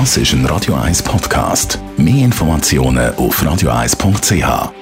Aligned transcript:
Das 0.00 0.16
ist 0.16 0.32
ein 0.32 0.44
Radio 0.46 0.74
1 0.74 1.04
Podcast. 1.04 1.78
Mehr 1.96 2.24
Informationen 2.24 3.14
auf 3.14 3.40
radio1.ch. 3.40 4.72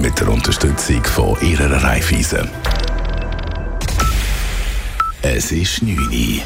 Mit 0.00 0.18
der 0.18 0.28
Unterstützung 0.28 1.04
von 1.04 1.36
Ihrer 1.40 1.70
Raiffeisen. 1.80 2.50
Es 5.22 5.52
ist 5.52 5.84
9 5.84 5.96
Uhr. 5.96 6.42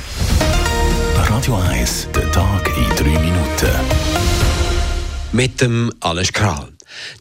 Radio 1.31 1.57
1, 1.71 2.09
der 2.15 2.31
Tag 2.31 2.69
in 2.77 2.91
3 2.95 3.05
Minuten. 3.21 3.71
Mit 5.33 5.63
dem 5.63 5.91
Alles 6.01 6.31
Kral. 6.31 6.69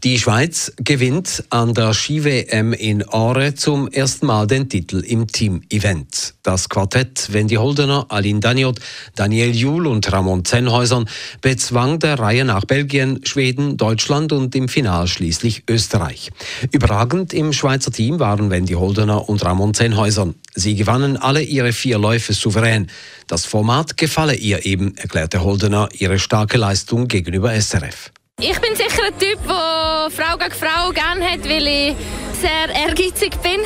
Die 0.04 0.20
Schweiz 0.20 0.71
gewinnt 0.78 1.44
an 1.50 1.73
der 1.73 1.94
Ski-WM 1.94 2.73
in 2.73 3.07
Aare 3.07 3.55
zum 3.55 3.88
ersten 3.88 4.27
Mal 4.27 4.48
den 4.48 4.70
Titel 4.70 5.00
im 5.00 5.27
Team-Event. 5.27 6.36
Das 6.44 6.70
Quartett 6.70 7.34
Wendy 7.34 7.55
Holdener, 7.55 8.05
Aline 8.09 8.40
Daniot, 8.40 8.80
Daniel 9.16 9.55
Juhl 9.55 9.88
und 9.88 10.12
Ramon 10.12 10.45
Zenhäusern 10.45 11.09
bezwang 11.41 11.99
der 11.99 12.20
Reihe 12.20 12.45
nach 12.45 12.66
Belgien, 12.66 13.21
Schweden, 13.26 13.77
Deutschland 13.77 14.32
und 14.32 14.55
im 14.55 14.70
Final 14.70 15.08
schließlich 15.08 15.63
Österreich. 15.70 16.32
Überragend 16.71 17.34
im 17.34 17.54
Schweizer 17.54 17.91
Team 17.91 18.20
waren 18.20 18.49
Wendy 18.49 18.73
Holdener 18.73 19.27
und 19.27 19.44
Ramon 19.44 19.73
Zenhäusern. 19.73 20.35
Sie 20.55 20.76
gewannen 20.76 21.18
alle 21.18 21.41
ihre 21.41 21.71
vier 21.71 21.99
Läufe 21.99 22.34
souverän. 22.34 22.88
Das 23.27 23.46
Format 23.46 23.98
gefalle 23.98 24.35
ihr 24.35 24.66
eben, 24.66 24.96
erklärte 24.98 25.44
Holdener 25.44 25.90
ihre 25.94 26.18
starke 26.18 26.57
Leistung 26.57 27.07
gegenüber 27.07 27.54
SRF. 27.54 28.12
Ich 28.40 28.59
bin 28.59 28.76
sicher 28.76 29.02
ein 29.04 29.18
Typ, 29.18 29.40
der 29.48 30.09
Frau 30.12 30.38
gegen 30.38 30.52
Frau 30.52 30.91
gerne 30.91 31.26
hat, 31.27 31.44
weil 31.46 31.66
ich 31.66 31.96
sehr 32.40 32.70
ehrgeizig 32.70 33.36
bin. 33.41 33.62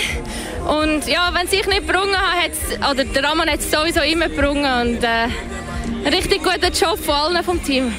Und 0.66 1.06
ja, 1.10 1.30
wenn 1.34 1.46
es 1.46 1.52
ich 1.52 1.68
nicht 1.68 1.86
gebrungen 1.86 2.16
hat, 2.16 2.54
oder 2.90 3.04
der 3.04 3.22
Raman 3.22 3.50
hat 3.50 3.60
es 3.60 3.70
sowieso 3.70 4.00
immer 4.00 4.30
gebrungen. 4.30 4.64
Und 4.64 5.04
äh, 5.04 6.08
richtig 6.08 6.42
guter 6.42 6.72
Job 6.72 6.98
von 6.98 7.16
allen 7.16 7.44
vom 7.44 7.62
Team. 7.62 7.94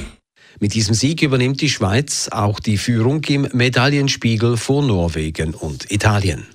Mit 0.60 0.72
diesem 0.72 0.94
Sieg 0.94 1.20
übernimmt 1.20 1.60
die 1.60 1.68
Schweiz 1.68 2.30
auch 2.32 2.58
die 2.58 2.78
Führung 2.78 3.22
im 3.24 3.48
Medaillenspiegel 3.52 4.56
vor 4.56 4.82
Norwegen 4.82 5.52
und 5.52 5.90
Italien. 5.90 6.46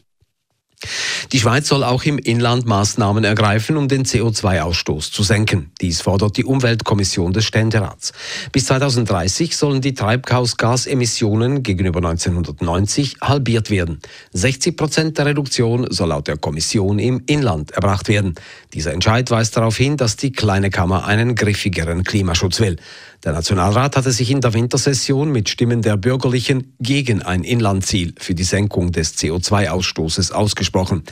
Die 1.32 1.40
Schweiz 1.40 1.68
soll 1.68 1.84
auch 1.84 2.04
im 2.04 2.18
Inland 2.18 2.66
Maßnahmen 2.66 3.24
ergreifen, 3.24 3.78
um 3.78 3.88
den 3.88 4.06
CO2-Ausstoß 4.06 5.12
zu 5.12 5.24
senken. 5.24 5.72
Dies 5.82 6.02
fordert 6.02 6.38
die 6.38 6.46
Umweltkommission 6.46 7.34
des 7.34 7.46
Ständerats. 7.46 8.14
Bis 8.52 8.66
2030 8.66 9.56
sollen 9.56 9.82
die 9.82 9.94
Treibhausgasemissionen 9.94 11.64
gegenüber 11.64 12.00
1990 12.00 13.18
halbiert 13.22 13.70
werden. 13.70 14.00
60 14.34 14.78
Prozent 14.78 15.18
der 15.18 15.28
Reduktion 15.28 15.88
soll 15.90 16.10
laut 16.10 16.28
der 16.28 16.38
Kommission 16.38 17.00
im 17.00 17.24
Inland 17.28 17.72
erbracht 17.72 18.08
werden. 18.08 18.36
Dieser 18.74 18.94
Entscheid 18.94 19.30
weist 19.32 19.58
darauf 19.58 19.78
hin, 19.78 19.98
dass 19.98 20.16
die 20.16 20.32
kleine 20.32 20.70
Kammer 20.70 21.06
einen 21.06 21.36
griffigeren 21.36 22.04
Klimaschutz 22.04 22.60
will. 22.60 22.78
Der 23.24 23.34
Nationalrat 23.34 23.98
hatte 23.98 24.12
sich 24.12 24.30
in 24.30 24.42
der 24.42 24.54
Wintersession 24.54 25.32
mit 25.32 25.50
Stimmen 25.50 25.82
der 25.82 25.98
Bürgerlichen 25.98 26.76
gegen 26.80 27.24
ein 27.24 27.44
Inlandziel 27.44 28.14
für 28.20 28.36
die 28.36 28.44
Senkung 28.44 28.92
des 28.92 29.18
CO2-Ausstoßes 29.18 30.32
ausgesprochen. 30.32 31.04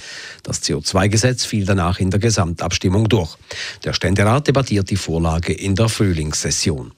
Das 0.44 0.62
CO2-Gesetz 0.64 1.46
fiel 1.46 1.66
danach 1.66 2.00
in 2.00 2.12
der 2.12 2.20
Gesamtabstimmung 2.20 3.10
durch. 3.10 3.38
Der 3.84 3.94
Ständerat 3.94 4.48
debattiert 4.48 4.90
die 4.90 4.96
Vorlage 4.96 5.54
in 5.54 5.76
der 5.76 5.90
Frühlingssession. 5.90 6.94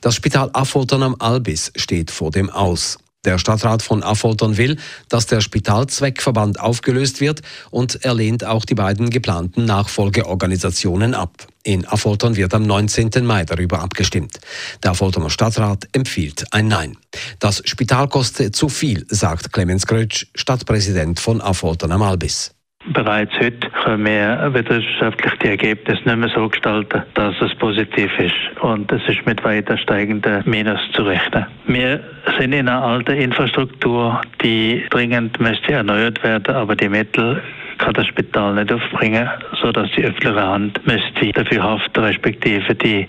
Das 0.00 0.14
Spital 0.14 0.50
Affoltern 0.52 1.02
am 1.02 1.16
Albis 1.18 1.72
steht 1.76 2.10
vor 2.10 2.30
dem 2.30 2.48
Aus. 2.50 2.98
Der 3.26 3.36
Stadtrat 3.36 3.82
von 3.82 4.02
Affoltern 4.02 4.56
will, 4.56 4.78
dass 5.10 5.26
der 5.26 5.42
Spitalzweckverband 5.42 6.58
aufgelöst 6.58 7.20
wird 7.20 7.42
und 7.70 8.02
er 8.02 8.14
lehnt 8.14 8.46
auch 8.46 8.64
die 8.64 8.74
beiden 8.74 9.10
geplanten 9.10 9.66
Nachfolgeorganisationen 9.66 11.14
ab. 11.14 11.46
In 11.62 11.86
Affoltern 11.86 12.36
wird 12.36 12.54
am 12.54 12.62
19. 12.62 13.10
Mai 13.26 13.44
darüber 13.44 13.80
abgestimmt. 13.80 14.40
Der 14.82 14.92
Affolterner 14.92 15.28
Stadtrat 15.28 15.86
empfiehlt 15.92 16.46
ein 16.50 16.68
Nein. 16.68 16.96
Das 17.38 17.62
Spital 17.66 18.08
koste 18.08 18.52
zu 18.52 18.70
viel, 18.70 19.06
sagt 19.10 19.52
Clemens 19.52 19.86
Grötsch, 19.86 20.28
Stadtpräsident 20.34 21.20
von 21.20 21.42
Affoltern 21.42 21.92
am 21.92 22.00
Albis. 22.00 22.54
Bereits 22.92 23.32
heute 23.38 23.68
können 23.84 24.06
wir 24.06 24.50
wissenschaftlich 24.54 25.34
die 25.42 25.48
Ergebnisse 25.48 26.02
nicht 26.02 26.16
mehr 26.16 26.30
so 26.34 26.48
gestalten, 26.48 27.02
dass 27.14 27.34
es 27.40 27.54
positiv 27.58 28.10
ist. 28.18 28.62
Und 28.62 28.90
es 28.90 29.02
ist 29.06 29.24
mit 29.26 29.44
weiter 29.44 29.76
steigenden 29.76 30.42
Minus 30.46 30.80
zu 30.94 31.02
rechnen. 31.02 31.46
Wir 31.66 32.02
sind 32.38 32.52
in 32.52 32.68
einer 32.68 32.82
alten 32.82 33.16
Infrastruktur, 33.16 34.20
die 34.42 34.86
dringend 34.90 35.38
müsste 35.38 35.72
erneuert 35.72 36.22
werden, 36.24 36.54
aber 36.54 36.74
die 36.74 36.88
Mittel 36.88 37.42
kann 37.78 37.92
das 37.94 38.06
Spital 38.06 38.54
nicht 38.54 38.72
aufbringen, 38.72 39.28
sodass 39.60 39.88
die 39.96 40.04
öffentliche 40.04 40.42
Hand 40.42 40.80
müsste 40.86 41.32
dafür 41.32 41.62
haften, 41.62 42.00
respektive 42.00 42.74
die 42.74 43.06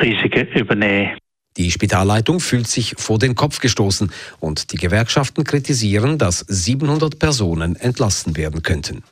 Risiken 0.00 0.48
übernehmen. 0.48 1.18
Die 1.56 1.70
Spitalleitung 1.70 2.40
fühlt 2.40 2.66
sich 2.66 2.94
vor 2.98 3.18
den 3.18 3.34
Kopf 3.36 3.60
gestoßen 3.60 4.10
und 4.40 4.72
die 4.72 4.76
Gewerkschaften 4.76 5.44
kritisieren, 5.44 6.18
dass 6.18 6.40
700 6.40 7.18
Personen 7.18 7.76
entlassen 7.76 8.36
werden 8.36 8.62
könnten. 8.62 9.04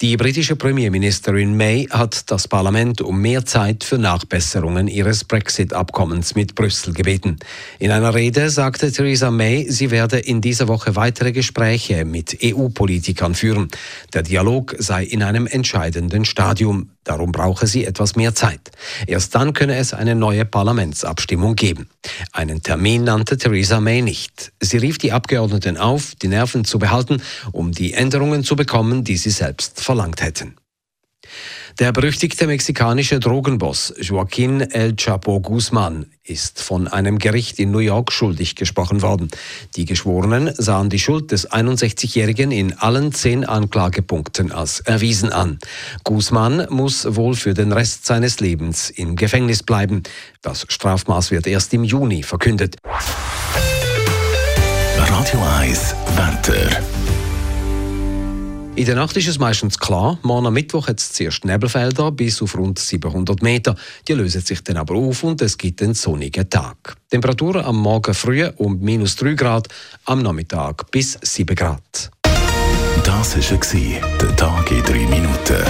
Die 0.00 0.16
britische 0.16 0.56
Premierministerin 0.56 1.56
May 1.56 1.86
hat 1.90 2.30
das 2.30 2.48
Parlament 2.48 3.00
um 3.00 3.20
mehr 3.20 3.44
Zeit 3.44 3.84
für 3.84 3.98
Nachbesserungen 3.98 4.88
ihres 4.88 5.24
Brexit-Abkommens 5.24 6.34
mit 6.34 6.54
Brüssel 6.54 6.92
gebeten. 6.92 7.38
In 7.78 7.90
einer 7.90 8.14
Rede 8.14 8.50
sagte 8.50 8.90
Theresa 8.90 9.30
May, 9.30 9.66
sie 9.68 9.90
werde 9.90 10.18
in 10.18 10.40
dieser 10.40 10.68
Woche 10.68 10.96
weitere 10.96 11.32
Gespräche 11.32 12.04
mit 12.04 12.38
EU-Politikern 12.42 13.34
führen. 13.34 13.68
Der 14.12 14.22
Dialog 14.22 14.74
sei 14.78 15.04
in 15.04 15.22
einem 15.22 15.46
entscheidenden 15.46 16.24
Stadium. 16.24 16.90
Darum 17.04 17.32
brauche 17.32 17.66
sie 17.66 17.84
etwas 17.84 18.14
mehr 18.14 18.34
Zeit. 18.34 18.70
Erst 19.06 19.34
dann 19.34 19.54
könne 19.54 19.76
es 19.76 19.92
eine 19.92 20.14
neue 20.14 20.44
Parlamentsabstimmung 20.44 21.56
geben. 21.56 21.88
Einen 22.32 22.62
Termin 22.62 23.04
nannte 23.04 23.36
Theresa 23.36 23.80
May 23.80 24.02
nicht. 24.02 24.52
Sie 24.60 24.76
rief 24.76 24.98
die 24.98 25.12
Abgeordneten 25.12 25.76
auf, 25.76 26.14
die 26.14 26.28
Nerven 26.28 26.64
zu 26.64 26.78
behalten, 26.78 27.20
um 27.50 27.72
die 27.72 27.92
Änderungen 27.94 28.44
zu 28.44 28.54
bekommen, 28.54 29.02
die 29.02 29.16
sie 29.16 29.30
selbst 29.30 29.80
verlangt 29.80 30.22
hätten. 30.22 30.56
Der 31.78 31.90
berüchtigte 31.92 32.46
mexikanische 32.46 33.18
Drogenboss 33.18 33.94
Joaquín 33.98 34.60
El 34.72 34.94
Chapo 34.96 35.40
Guzman 35.40 36.06
ist 36.22 36.60
von 36.60 36.86
einem 36.86 37.18
Gericht 37.18 37.58
in 37.58 37.70
New 37.70 37.78
York 37.78 38.12
schuldig 38.12 38.56
gesprochen 38.56 39.02
worden. 39.02 39.28
Die 39.74 39.86
Geschworenen 39.86 40.54
sahen 40.54 40.90
die 40.90 40.98
Schuld 40.98 41.32
des 41.32 41.50
61-Jährigen 41.50 42.52
in 42.52 42.78
allen 42.78 43.12
zehn 43.12 43.44
Anklagepunkten 43.44 44.52
als 44.52 44.80
erwiesen 44.80 45.32
an. 45.32 45.58
Guzman 46.04 46.66
muss 46.68 47.16
wohl 47.16 47.34
für 47.34 47.54
den 47.54 47.72
Rest 47.72 48.06
seines 48.06 48.40
Lebens 48.40 48.90
im 48.90 49.16
Gefängnis 49.16 49.62
bleiben. 49.62 50.02
Das 50.42 50.66
Strafmaß 50.68 51.30
wird 51.30 51.46
erst 51.46 51.72
im 51.74 51.84
Juni 51.84 52.22
verkündet. 52.22 52.76
Radio 54.96 55.40
1, 55.60 55.94
Wetter. 56.16 56.91
In 58.74 58.86
der 58.86 58.94
Nacht 58.94 59.14
ist 59.18 59.28
es 59.28 59.38
meistens 59.38 59.78
klar. 59.78 60.18
Morgen 60.22 60.46
am 60.46 60.54
Mittwoch 60.54 60.88
hat 60.88 60.98
es 60.98 61.12
zuerst 61.12 61.44
Nebelfelder 61.44 62.10
bis 62.10 62.40
auf 62.40 62.56
rund 62.56 62.78
700 62.78 63.42
Meter. 63.42 63.76
Die 64.08 64.14
lösen 64.14 64.40
sich 64.40 64.64
dann 64.64 64.78
aber 64.78 64.94
auf 64.94 65.22
und 65.24 65.42
es 65.42 65.58
gibt 65.58 65.82
einen 65.82 65.92
sonnigen 65.92 66.48
Tag. 66.48 66.96
Temperaturen 67.10 67.66
am 67.66 67.76
Morgen 67.76 68.14
früh 68.14 68.48
um 68.56 68.80
minus 68.80 69.16
3 69.16 69.34
Grad, 69.34 69.68
am 70.06 70.22
Nachmittag 70.22 70.90
bis 70.90 71.18
7 71.20 71.54
Grad. 71.54 72.10
Das 73.04 73.36
war 73.36 74.18
der 74.20 74.36
Tag 74.36 74.70
in 74.70 74.82
3 74.82 74.92
Minuten. 75.06 75.62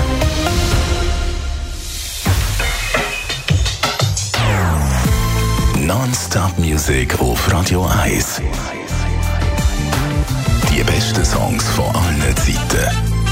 Non-Stop 5.80 6.56
Music 6.56 7.20
auf 7.20 7.52
Radio 7.52 7.84
1. 7.84 8.40
Die 10.70 10.84
besten 10.84 11.24
Songs 11.24 11.68
von. 11.70 11.91